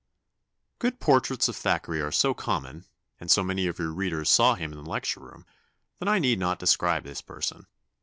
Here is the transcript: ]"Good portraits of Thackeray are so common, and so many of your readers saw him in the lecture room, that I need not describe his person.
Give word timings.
]"Good 0.79 0.99
portraits 0.99 1.47
of 1.47 1.55
Thackeray 1.55 2.01
are 2.01 2.11
so 2.11 2.33
common, 2.33 2.85
and 3.19 3.29
so 3.29 3.43
many 3.43 3.67
of 3.67 3.77
your 3.77 3.91
readers 3.91 4.31
saw 4.31 4.55
him 4.55 4.71
in 4.73 4.83
the 4.83 4.89
lecture 4.89 5.19
room, 5.19 5.45
that 5.99 6.09
I 6.09 6.17
need 6.17 6.39
not 6.39 6.57
describe 6.57 7.05
his 7.05 7.21
person. 7.21 7.67